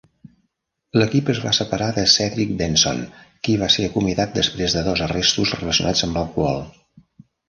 L'equip 0.99 1.27
es 1.33 1.41
va 1.41 1.51
separar 1.57 1.89
de 1.97 2.05
Cedric 2.13 2.53
Benson, 2.61 3.01
qui 3.47 3.57
va 3.63 3.67
ser 3.73 3.85
acomiadat 3.89 4.33
després 4.39 4.77
de 4.79 4.83
dos 4.89 5.05
arrestos 5.09 5.53
relacionats 5.61 6.03
amb 6.09 6.19
l'alcohol. 6.21 6.65